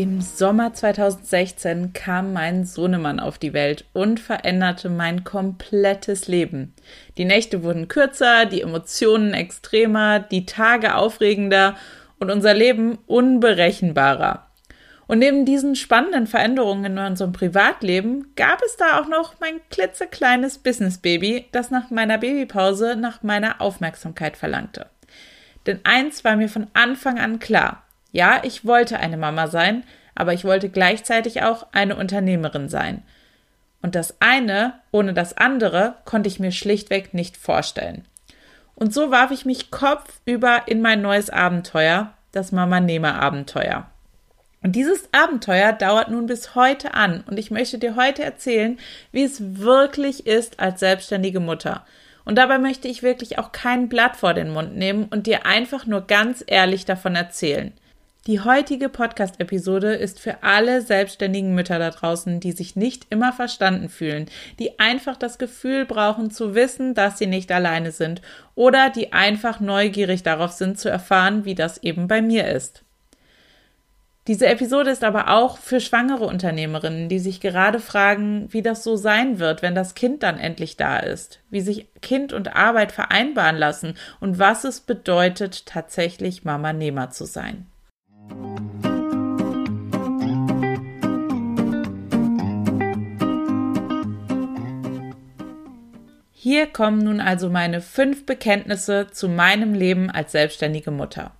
[0.00, 6.72] Im Sommer 2016 kam mein Sohnemann auf die Welt und veränderte mein komplettes Leben.
[7.16, 11.74] Die Nächte wurden kürzer, die Emotionen extremer, die Tage aufregender
[12.20, 14.46] und unser Leben unberechenbarer.
[15.08, 20.58] Und neben diesen spannenden Veränderungen in unserem Privatleben gab es da auch noch mein klitzekleines
[20.58, 24.86] Business-Baby, das nach meiner Babypause nach meiner Aufmerksamkeit verlangte.
[25.66, 27.82] Denn eins war mir von Anfang an klar.
[28.12, 33.02] Ja, ich wollte eine Mama sein, aber ich wollte gleichzeitig auch eine Unternehmerin sein.
[33.82, 38.04] Und das eine ohne das andere konnte ich mir schlichtweg nicht vorstellen.
[38.74, 43.86] Und so warf ich mich kopfüber in mein neues Abenteuer, das Mama-Nehmer-Abenteuer.
[44.62, 48.78] Und dieses Abenteuer dauert nun bis heute an und ich möchte dir heute erzählen,
[49.12, 51.84] wie es wirklich ist als selbstständige Mutter.
[52.24, 55.86] Und dabei möchte ich wirklich auch kein Blatt vor den Mund nehmen und dir einfach
[55.86, 57.72] nur ganz ehrlich davon erzählen.
[58.28, 63.88] Die heutige Podcast-Episode ist für alle selbstständigen Mütter da draußen, die sich nicht immer verstanden
[63.88, 64.26] fühlen,
[64.58, 68.20] die einfach das Gefühl brauchen zu wissen, dass sie nicht alleine sind
[68.54, 72.82] oder die einfach neugierig darauf sind zu erfahren, wie das eben bei mir ist.
[74.26, 78.96] Diese Episode ist aber auch für schwangere Unternehmerinnen, die sich gerade fragen, wie das so
[78.96, 83.56] sein wird, wenn das Kind dann endlich da ist, wie sich Kind und Arbeit vereinbaren
[83.56, 87.64] lassen und was es bedeutet, tatsächlich Mama-Nehmer zu sein.
[96.50, 101.32] Hier kommen nun also meine fünf Bekenntnisse zu meinem Leben als selbstständige Mutter.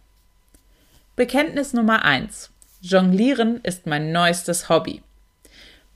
[1.17, 2.51] Bekenntnis Nummer eins:
[2.83, 5.03] Jonglieren ist mein neuestes Hobby.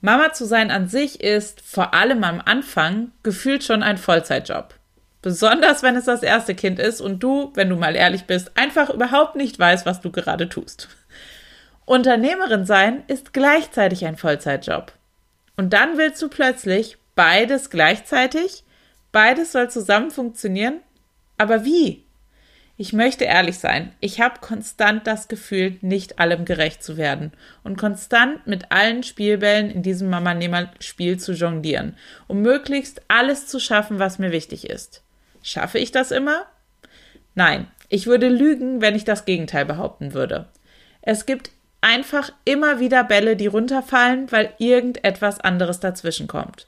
[0.01, 4.73] Mama zu sein an sich ist, vor allem am Anfang, gefühlt schon ein Vollzeitjob.
[5.21, 8.89] Besonders wenn es das erste Kind ist und du, wenn du mal ehrlich bist, einfach
[8.89, 10.89] überhaupt nicht weißt, was du gerade tust.
[11.85, 14.91] Unternehmerin sein ist gleichzeitig ein Vollzeitjob.
[15.59, 18.65] Und dann willst du plötzlich beides gleichzeitig?
[19.13, 20.81] Beides soll zusammen funktionieren?
[21.39, 22.05] Aber wie?
[22.79, 27.79] Ich möchte ehrlich sein, ich habe konstant das Gefühl, nicht allem gerecht zu werden und
[27.79, 31.97] konstant mit allen Spielbällen in diesem Mama-Nehmer-Spiel zu jonglieren,
[32.27, 35.03] um möglichst alles zu schaffen, was mir wichtig ist.
[35.43, 36.47] Schaffe ich das immer?
[37.35, 40.49] Nein, ich würde lügen, wenn ich das Gegenteil behaupten würde.
[41.03, 41.51] Es gibt
[41.83, 46.67] einfach immer wieder Bälle, die runterfallen, weil irgendetwas anderes dazwischen kommt.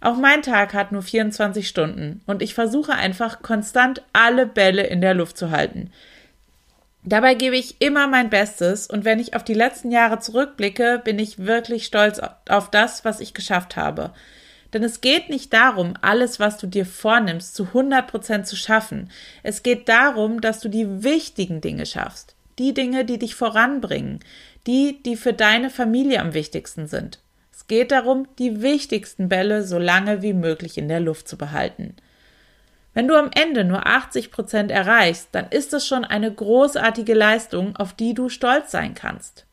[0.00, 5.00] Auch mein Tag hat nur 24 Stunden und ich versuche einfach konstant alle Bälle in
[5.00, 5.90] der Luft zu halten.
[7.02, 11.20] Dabei gebe ich immer mein Bestes und wenn ich auf die letzten Jahre zurückblicke, bin
[11.20, 14.12] ich wirklich stolz auf das, was ich geschafft habe.
[14.72, 19.10] Denn es geht nicht darum, alles, was du dir vornimmst, zu 100 Prozent zu schaffen.
[19.44, 22.34] Es geht darum, dass du die wichtigen Dinge schaffst.
[22.58, 24.20] Die Dinge, die dich voranbringen.
[24.66, 27.20] Die, die für deine Familie am wichtigsten sind.
[27.66, 31.96] Es geht darum, die wichtigsten Bälle so lange wie möglich in der Luft zu behalten.
[32.94, 37.74] Wenn du am Ende nur 80 Prozent erreichst, dann ist es schon eine großartige Leistung,
[37.74, 39.46] auf die du stolz sein kannst.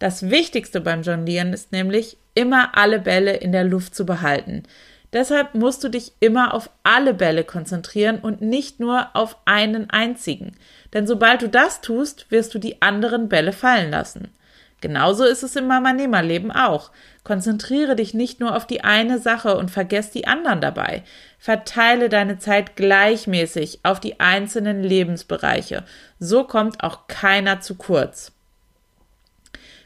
[0.00, 4.64] Das Wichtigste beim Jonglieren ist nämlich, immer alle Bälle in der Luft zu behalten.
[5.12, 10.56] Deshalb musst du dich immer auf alle Bälle konzentrieren und nicht nur auf einen einzigen.
[10.94, 14.32] Denn sobald du das tust, wirst du die anderen Bälle fallen lassen.
[14.82, 16.90] Genauso ist es im Mama-Nehmer-Leben auch.
[17.22, 21.04] Konzentriere dich nicht nur auf die eine Sache und vergess die anderen dabei.
[21.38, 25.84] Verteile deine Zeit gleichmäßig auf die einzelnen Lebensbereiche.
[26.18, 28.32] So kommt auch keiner zu kurz.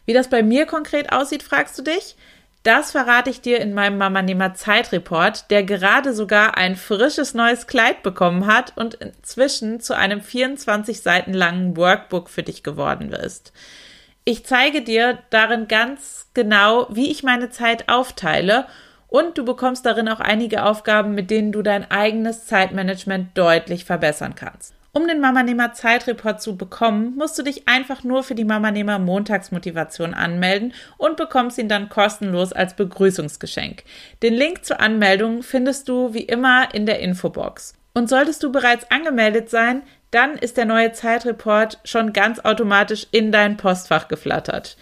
[0.06, 2.16] Wie das bei mir konkret aussieht, fragst du dich?
[2.62, 8.02] Das verrate ich dir in meinem Mama-Nehmer Zeitreport, der gerade sogar ein frisches neues Kleid
[8.02, 13.52] bekommen hat und inzwischen zu einem 24 Seiten langen Workbook für dich geworden ist.
[14.28, 18.66] Ich zeige dir darin ganz genau, wie ich meine Zeit aufteile
[19.06, 24.34] und du bekommst darin auch einige Aufgaben, mit denen du dein eigenes Zeitmanagement deutlich verbessern
[24.34, 24.74] kannst.
[24.92, 30.12] Um den Mamanehmer Zeitreport zu bekommen, musst du dich einfach nur für die Mamanehmer Montagsmotivation
[30.12, 33.84] anmelden und bekommst ihn dann kostenlos als Begrüßungsgeschenk.
[34.24, 37.74] Den Link zur Anmeldung findest du wie immer in der Infobox.
[37.94, 39.82] Und solltest du bereits angemeldet sein,
[40.16, 44.78] dann ist der neue Zeitreport schon ganz automatisch in dein Postfach geflattert.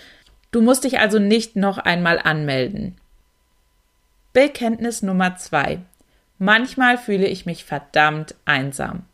[0.52, 2.94] Du musst dich also nicht noch einmal anmelden.
[4.32, 5.80] Bekenntnis Nummer zwei:
[6.38, 9.06] Manchmal fühle ich mich verdammt einsam.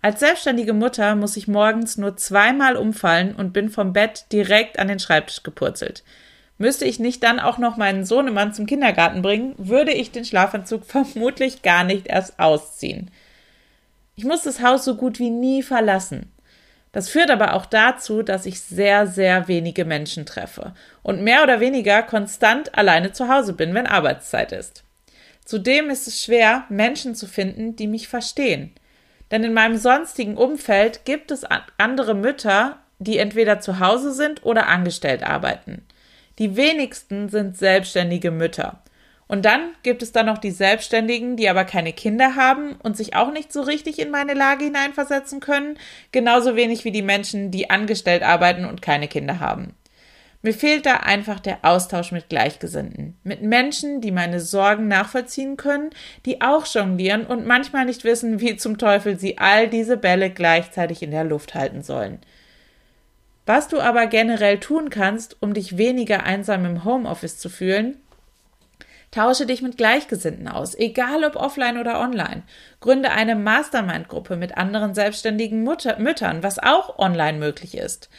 [0.00, 4.86] Als selbstständige Mutter muss ich morgens nur zweimal umfallen und bin vom Bett direkt an
[4.86, 6.04] den Schreibtisch gepurzelt.
[6.56, 10.84] Müsste ich nicht dann auch noch meinen Sohnemann zum Kindergarten bringen, würde ich den Schlafanzug
[10.86, 13.10] vermutlich gar nicht erst ausziehen.
[14.16, 16.32] Ich muss das Haus so gut wie nie verlassen.
[16.92, 21.58] Das führt aber auch dazu, dass ich sehr, sehr wenige Menschen treffe und mehr oder
[21.58, 24.84] weniger konstant alleine zu Hause bin, wenn Arbeitszeit ist.
[25.44, 28.72] Zudem ist es schwer, Menschen zu finden, die mich verstehen.
[29.32, 31.42] Denn in meinem sonstigen Umfeld gibt es
[31.78, 35.84] andere Mütter, die entweder zu Hause sind oder angestellt arbeiten.
[36.38, 38.83] Die wenigsten sind selbstständige Mütter.
[39.26, 43.16] Und dann gibt es dann noch die Selbstständigen, die aber keine Kinder haben und sich
[43.16, 45.78] auch nicht so richtig in meine Lage hineinversetzen können,
[46.12, 49.74] genauso wenig wie die Menschen, die angestellt arbeiten und keine Kinder haben.
[50.44, 55.88] Mir fehlt da einfach der Austausch mit Gleichgesinnten, mit Menschen, die meine Sorgen nachvollziehen können,
[56.26, 61.02] die auch jonglieren und manchmal nicht wissen, wie zum Teufel sie all diese Bälle gleichzeitig
[61.02, 62.18] in der Luft halten sollen.
[63.46, 67.96] Was du aber generell tun kannst, um dich weniger einsam im Homeoffice zu fühlen,
[69.10, 72.42] Tausche dich mit Gleichgesinnten aus, egal ob offline oder online.
[72.80, 78.10] Gründe eine Mastermind-Gruppe mit anderen selbstständigen Mutter Müttern, was auch online möglich ist.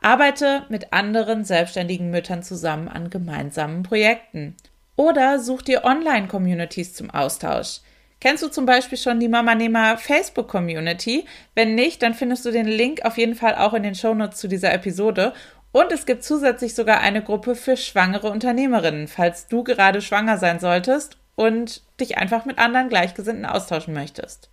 [0.00, 4.56] Arbeite mit anderen selbstständigen Müttern zusammen an gemeinsamen Projekten.
[4.94, 7.80] Oder such dir Online-Communities zum Austausch.
[8.18, 11.26] Kennst du zum Beispiel schon die Mama Nehmer Facebook Community?
[11.54, 14.48] Wenn nicht, dann findest du den Link auf jeden Fall auch in den Shownotes zu
[14.48, 15.34] dieser Episode.
[15.76, 20.58] Und es gibt zusätzlich sogar eine Gruppe für schwangere Unternehmerinnen, falls du gerade schwanger sein
[20.58, 24.48] solltest und dich einfach mit anderen Gleichgesinnten austauschen möchtest.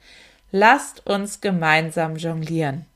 [0.51, 2.87] Lasst uns gemeinsam jonglieren.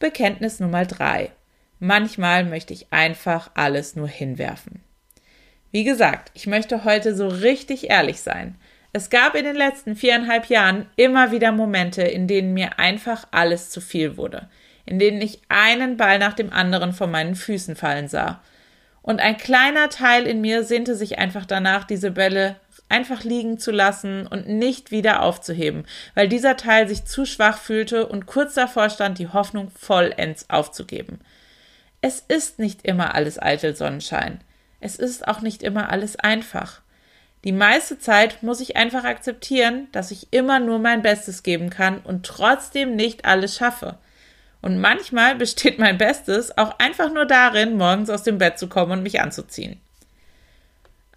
[0.00, 1.30] Bekenntnis Nummer drei:
[1.78, 4.82] Manchmal möchte ich einfach alles nur hinwerfen.
[5.70, 8.56] Wie gesagt, ich möchte heute so richtig ehrlich sein.
[8.92, 13.70] Es gab in den letzten viereinhalb Jahren immer wieder Momente, in denen mir einfach alles
[13.70, 14.48] zu viel wurde,
[14.86, 18.40] in denen ich einen Ball nach dem anderen von meinen Füßen fallen sah.
[19.02, 22.56] Und ein kleiner Teil in mir sehnte sich einfach danach, diese Bälle
[22.88, 28.06] einfach liegen zu lassen und nicht wieder aufzuheben, weil dieser Teil sich zu schwach fühlte
[28.06, 31.20] und kurz davor stand, die Hoffnung vollends aufzugeben.
[32.00, 34.40] Es ist nicht immer alles eitel Sonnenschein.
[34.80, 36.80] Es ist auch nicht immer alles einfach.
[37.44, 41.98] Die meiste Zeit muss ich einfach akzeptieren, dass ich immer nur mein Bestes geben kann
[42.00, 43.98] und trotzdem nicht alles schaffe.
[44.62, 48.92] Und manchmal besteht mein Bestes auch einfach nur darin, morgens aus dem Bett zu kommen
[48.92, 49.80] und mich anzuziehen.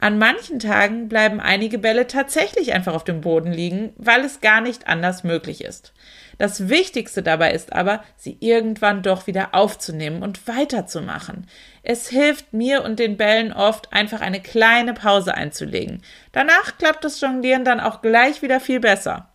[0.02, 4.62] An manchen Tagen bleiben einige Bälle tatsächlich einfach auf dem Boden liegen, weil es gar
[4.62, 5.92] nicht anders möglich ist.
[6.38, 11.48] Das Wichtigste dabei ist aber, sie irgendwann doch wieder aufzunehmen und weiterzumachen.
[11.84, 16.02] Es hilft mir und den Bällen oft, einfach eine kleine Pause einzulegen.
[16.32, 19.28] Danach klappt das Jonglieren dann auch gleich wieder viel besser.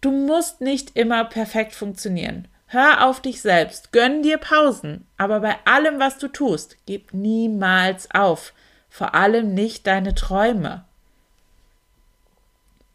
[0.00, 2.48] Du musst nicht immer perfekt funktionieren.
[2.68, 8.10] Hör auf dich selbst, gönn dir Pausen, aber bei allem, was du tust, gib niemals
[8.12, 8.52] auf
[8.96, 10.84] vor allem nicht deine Träume.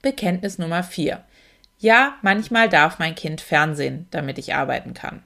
[0.01, 1.23] Bekenntnis Nummer 4.
[1.77, 5.21] Ja, manchmal darf mein Kind Fernsehen, damit ich arbeiten kann.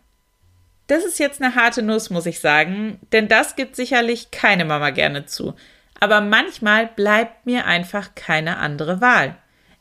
[0.87, 4.89] Das ist jetzt eine harte Nuss, muss ich sagen, denn das gibt sicherlich keine Mama
[4.89, 5.55] gerne zu.
[5.99, 9.37] Aber manchmal bleibt mir einfach keine andere Wahl.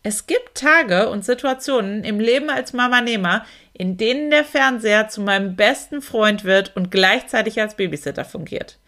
[0.07, 5.57] Es gibt Tage und Situationen im Leben als Mama-Nehmer, in denen der Fernseher zu meinem
[5.57, 8.79] besten Freund wird und gleichzeitig als Babysitter fungiert.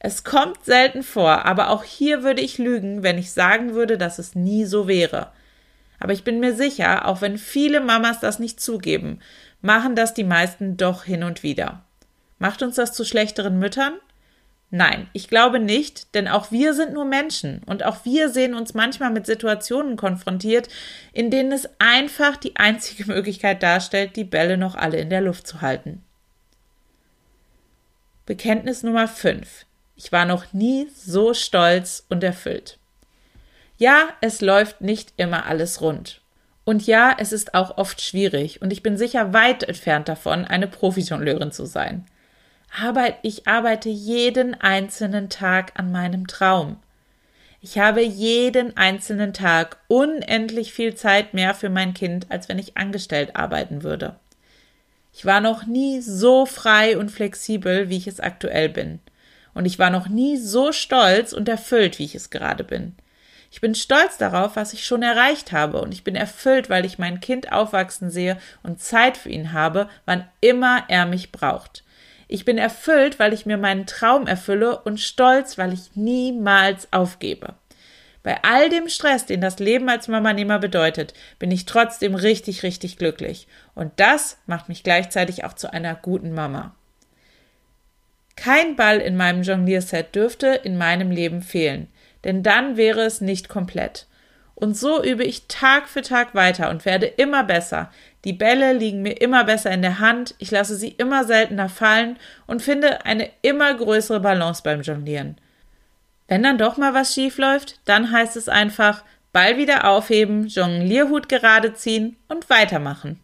[0.00, 4.18] Es kommt selten vor, aber auch hier würde ich lügen, wenn ich sagen würde, dass
[4.18, 5.30] es nie so wäre.
[6.00, 9.20] Aber ich bin mir sicher, auch wenn viele Mamas das nicht zugeben,
[9.60, 11.84] machen das die meisten doch hin und wieder.
[12.40, 13.94] Macht uns das zu schlechteren Müttern?
[14.70, 18.74] Nein, ich glaube nicht, denn auch wir sind nur Menschen und auch wir sehen uns
[18.74, 20.68] manchmal mit Situationen konfrontiert,
[21.12, 25.46] in denen es einfach die einzige Möglichkeit darstellt, die Bälle noch alle in der Luft
[25.46, 26.02] zu halten.
[28.26, 29.66] Bekenntnis Nummer 5.
[29.94, 32.78] Ich war noch nie so stolz und erfüllt.
[33.78, 36.22] Ja, es läuft nicht immer alles rund.
[36.64, 40.66] Und ja, es ist auch oft schwierig und ich bin sicher weit entfernt davon, eine
[40.66, 42.04] Profijongleurin zu sein.
[42.80, 46.76] Aber ich arbeite jeden einzelnen Tag an meinem Traum.
[47.60, 52.76] Ich habe jeden einzelnen Tag unendlich viel Zeit mehr für mein Kind, als wenn ich
[52.76, 54.16] angestellt arbeiten würde.
[55.12, 59.00] Ich war noch nie so frei und flexibel, wie ich es aktuell bin
[59.56, 62.94] und ich war noch nie so stolz und erfüllt, wie ich es gerade bin.
[63.50, 66.98] Ich bin stolz darauf, was ich schon erreicht habe und ich bin erfüllt, weil ich
[66.98, 71.84] mein Kind aufwachsen sehe und Zeit für ihn habe, wann immer er mich braucht.
[72.28, 77.54] Ich bin erfüllt, weil ich mir meinen Traum erfülle und stolz, weil ich niemals aufgebe.
[78.22, 82.98] Bei all dem Stress, den das Leben als Mamanehmer bedeutet, bin ich trotzdem richtig, richtig
[82.98, 83.46] glücklich.
[83.76, 86.74] Und das macht mich gleichzeitig auch zu einer guten Mama.
[88.34, 91.86] Kein Ball in meinem Jonglierset dürfte in meinem Leben fehlen,
[92.24, 94.06] denn dann wäre es nicht komplett.
[94.56, 97.92] Und so übe ich Tag für Tag weiter und werde immer besser.
[98.26, 102.18] Die Bälle liegen mir immer besser in der Hand, ich lasse sie immer seltener fallen
[102.48, 105.36] und finde eine immer größere Balance beim Jonglieren.
[106.26, 111.28] Wenn dann doch mal was schief läuft, dann heißt es einfach Ball wieder aufheben, Jonglierhut
[111.28, 113.20] gerade ziehen und weitermachen.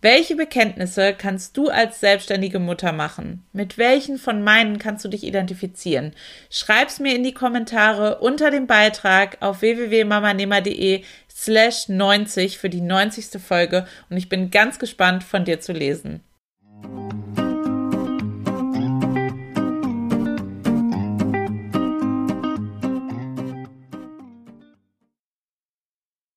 [0.00, 3.44] Welche Bekenntnisse kannst du als selbstständige Mutter machen?
[3.52, 6.14] Mit welchen von meinen kannst du dich identifizieren?
[6.50, 13.42] Schreib's mir in die Kommentare unter dem Beitrag auf www.mamanehmer.de slash 90 für die 90.
[13.42, 16.22] Folge und ich bin ganz gespannt von dir zu lesen.